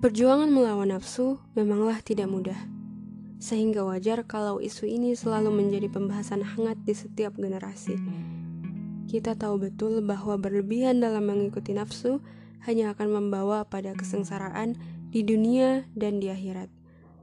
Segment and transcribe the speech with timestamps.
[0.00, 2.56] Perjuangan melawan nafsu memanglah tidak mudah,
[3.36, 8.00] sehingga wajar kalau isu ini selalu menjadi pembahasan hangat di setiap generasi.
[9.04, 12.24] Kita tahu betul bahwa berlebihan dalam mengikuti nafsu
[12.64, 14.80] hanya akan membawa pada kesengsaraan
[15.12, 16.72] di dunia dan di akhirat.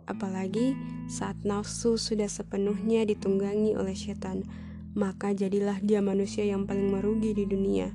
[0.06, 0.78] Apalagi
[1.10, 4.46] saat nafsu sudah sepenuhnya ditunggangi oleh setan,
[4.94, 7.90] maka jadilah dia manusia yang paling merugi di dunia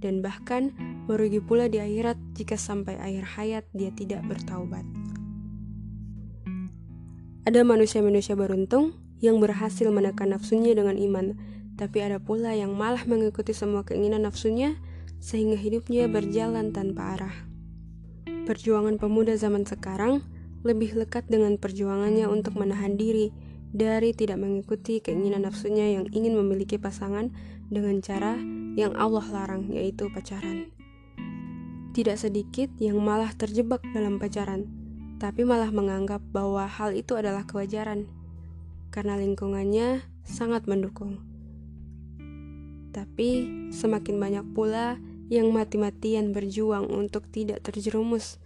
[0.00, 0.72] dan bahkan
[1.06, 4.82] merugi pula di akhirat jika sampai akhir hayat dia tidak bertaubat.
[7.44, 11.36] Ada manusia-manusia beruntung yang berhasil menekan nafsunya dengan iman,
[11.76, 14.76] tapi ada pula yang malah mengikuti semua keinginan nafsunya
[15.20, 17.36] sehingga hidupnya berjalan tanpa arah.
[18.48, 20.24] Perjuangan pemuda zaman sekarang
[20.64, 23.32] lebih lekat dengan perjuangannya untuk menahan diri
[23.70, 27.30] dari tidak mengikuti keinginan nafsunya yang ingin memiliki pasangan
[27.70, 28.36] dengan cara
[28.78, 30.70] yang Allah larang, yaitu pacaran.
[31.90, 34.70] Tidak sedikit yang malah terjebak dalam pacaran,
[35.18, 38.06] tapi malah menganggap bahwa hal itu adalah kewajaran
[38.90, 41.22] karena lingkungannya sangat mendukung.
[42.90, 44.98] Tapi semakin banyak pula
[45.30, 48.42] yang mati-matian berjuang untuk tidak terjerumus,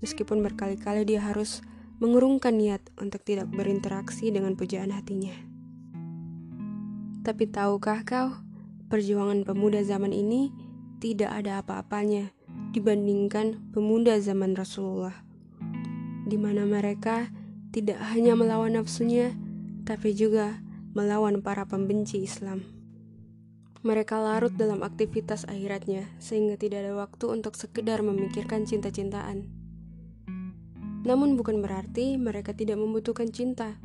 [0.00, 1.60] meskipun berkali-kali dia harus
[2.00, 5.36] mengurungkan niat untuk tidak berinteraksi dengan pujaan hatinya.
[7.22, 8.34] Tapi tahukah kau,
[8.92, 10.52] perjuangan pemuda zaman ini
[11.00, 12.28] tidak ada apa-apanya
[12.76, 15.16] dibandingkan pemuda zaman Rasulullah,
[16.28, 17.32] di mana mereka
[17.72, 19.32] tidak hanya melawan nafsunya,
[19.88, 20.60] tapi juga
[20.92, 22.68] melawan para pembenci Islam.
[23.80, 29.48] Mereka larut dalam aktivitas akhiratnya, sehingga tidak ada waktu untuk sekedar memikirkan cinta-cintaan.
[31.08, 33.80] Namun bukan berarti mereka tidak membutuhkan cinta.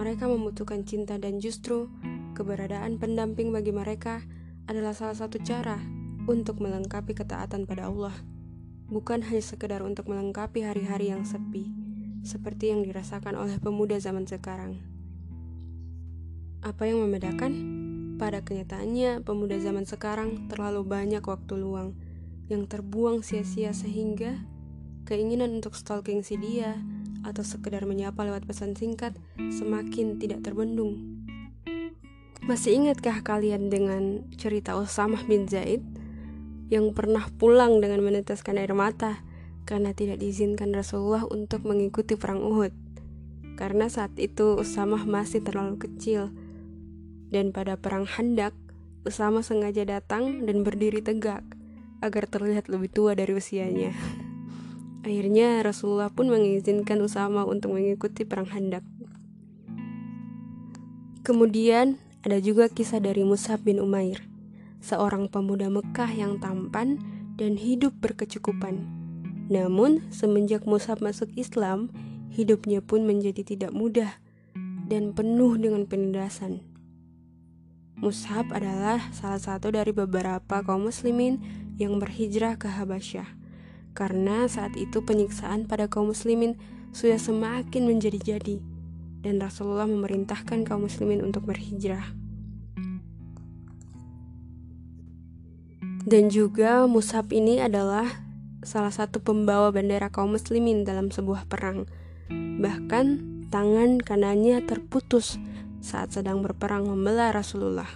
[0.00, 1.92] Mereka membutuhkan cinta dan justru
[2.38, 4.22] keberadaan pendamping bagi mereka
[4.70, 5.82] adalah salah satu cara
[6.30, 8.14] untuk melengkapi ketaatan pada Allah.
[8.86, 11.66] Bukan hanya sekedar untuk melengkapi hari-hari yang sepi,
[12.22, 14.78] seperti yang dirasakan oleh pemuda zaman sekarang.
[16.62, 17.74] Apa yang membedakan?
[18.22, 21.98] Pada kenyataannya, pemuda zaman sekarang terlalu banyak waktu luang
[22.46, 24.38] yang terbuang sia-sia sehingga
[25.08, 26.76] Keinginan untuk stalking si dia
[27.24, 31.24] atau sekedar menyapa lewat pesan singkat semakin tidak terbendung.
[32.48, 35.84] Masih ingatkah kalian dengan cerita Usamah bin Zaid
[36.72, 39.20] yang pernah pulang dengan meneteskan air mata
[39.68, 42.72] karena tidak diizinkan Rasulullah untuk mengikuti perang Uhud?
[43.60, 46.32] Karena saat itu Usamah masih terlalu kecil
[47.28, 48.56] dan pada perang Handak
[49.04, 51.44] Usamah sengaja datang dan berdiri tegak
[52.00, 53.92] agar terlihat lebih tua dari usianya.
[55.04, 58.88] Akhirnya Rasulullah pun mengizinkan Usama untuk mengikuti perang Handak.
[61.28, 64.26] Kemudian ada juga kisah dari Musab bin Umair,
[64.82, 66.98] seorang pemuda Mekah yang tampan
[67.38, 68.86] dan hidup berkecukupan.
[69.48, 71.90] Namun, semenjak Musab masuk Islam,
[72.34, 74.18] hidupnya pun menjadi tidak mudah
[74.86, 76.64] dan penuh dengan penindasan.
[77.98, 81.42] Musab adalah salah satu dari beberapa kaum muslimin
[81.82, 83.38] yang berhijrah ke Habasyah
[83.98, 86.54] karena saat itu penyiksaan pada kaum muslimin
[86.94, 88.62] sudah semakin menjadi-jadi
[89.22, 92.14] dan Rasulullah memerintahkan kaum muslimin untuk berhijrah.
[96.08, 98.08] Dan juga Musab ini adalah
[98.64, 101.84] salah satu pembawa bendera kaum muslimin dalam sebuah perang.
[102.32, 103.06] Bahkan
[103.52, 105.36] tangan kanannya terputus
[105.84, 107.88] saat sedang berperang membela Rasulullah.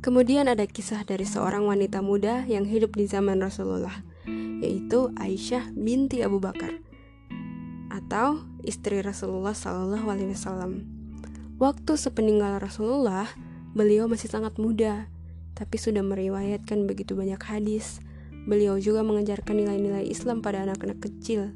[0.00, 4.00] Kemudian ada kisah dari seorang wanita muda yang hidup di zaman Rasulullah,
[4.64, 6.80] yaitu Aisyah binti Abu Bakar
[7.92, 10.84] atau istri Rasulullah Shallallahu Alaihi Wasallam.
[11.60, 13.28] Waktu sepeninggal Rasulullah,
[13.76, 15.08] beliau masih sangat muda,
[15.52, 18.00] tapi sudah meriwayatkan begitu banyak hadis.
[18.48, 21.52] Beliau juga mengajarkan nilai-nilai Islam pada anak-anak kecil.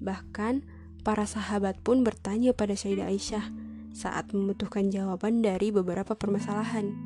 [0.00, 0.64] Bahkan,
[1.04, 3.44] para sahabat pun bertanya pada Sayyidah Aisyah
[3.92, 6.96] saat membutuhkan jawaban dari beberapa permasalahan.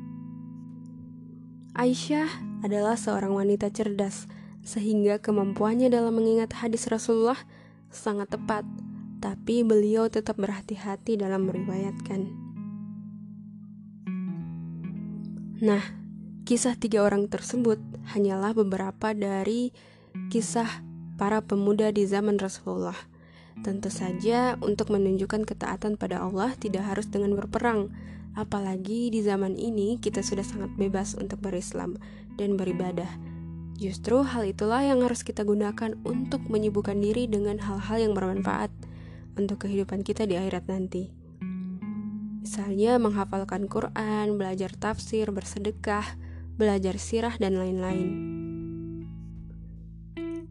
[1.71, 2.27] Aisyah
[2.67, 4.27] adalah seorang wanita cerdas,
[4.59, 7.39] sehingga kemampuannya dalam mengingat hadis Rasulullah
[7.91, 8.67] sangat tepat,
[9.21, 12.21] tapi beliau tetap berhati-hati dalam meriwayatkan.
[15.61, 15.83] Nah,
[16.49, 17.77] kisah tiga orang tersebut
[18.17, 19.69] hanyalah beberapa dari
[20.33, 20.81] kisah
[21.21, 22.97] para pemuda di zaman Rasulullah.
[23.61, 27.93] Tentu saja, untuk menunjukkan ketaatan pada Allah tidak harus dengan berperang,
[28.31, 31.99] Apalagi di zaman ini kita sudah sangat bebas untuk berislam
[32.39, 33.11] dan beribadah.
[33.75, 38.71] Justru hal itulah yang harus kita gunakan untuk menyibukkan diri dengan hal-hal yang bermanfaat
[39.45, 41.09] untuk kehidupan kita di akhirat nanti.
[42.41, 46.17] Misalnya menghafalkan Quran, belajar tafsir, bersedekah,
[46.57, 48.09] belajar sirah, dan lain-lain.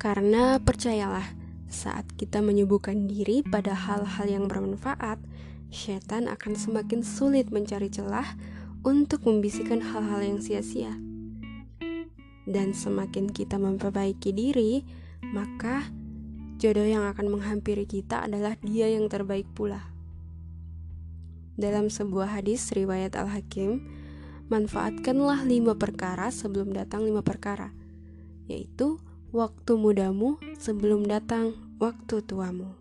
[0.01, 1.35] Karena percayalah,
[1.69, 5.21] saat kita menyibukkan diri pada hal-hal yang bermanfaat,
[5.69, 8.27] setan akan semakin sulit mencari celah
[8.81, 10.97] untuk membisikkan hal-hal yang sia-sia.
[12.49, 14.83] Dan semakin kita memperbaiki diri,
[15.31, 15.87] maka
[16.61, 19.89] jodoh yang akan menghampiri kita adalah dia yang terbaik pula.
[21.57, 23.89] Dalam sebuah hadis riwayat Al-Hakim,
[24.53, 27.73] manfaatkanlah lima perkara sebelum datang lima perkara,
[28.45, 29.01] yaitu
[29.33, 32.77] waktu mudamu sebelum datang waktu tuamu.